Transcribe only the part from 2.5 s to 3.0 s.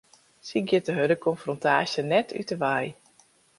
'e wei.